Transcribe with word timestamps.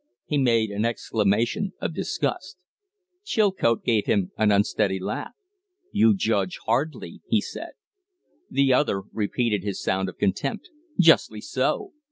He 0.25 0.39
made 0.39 0.71
an 0.71 0.83
exclamation 0.83 1.73
of 1.79 1.93
disgust. 1.93 2.57
Chilcote 3.23 3.83
gave 3.83 4.09
an 4.09 4.31
unsteady 4.35 4.99
laugh. 4.99 5.33
"You 5.91 6.15
judge 6.15 6.57
hardly." 6.65 7.21
he 7.27 7.39
said. 7.39 7.73
The 8.49 8.73
other 8.73 9.03
repeated 9.13 9.63
his 9.63 9.79
sound 9.79 10.09
of 10.09 10.17
contempt. 10.17 10.71
"Justly 10.99 11.39
so. 11.39 11.93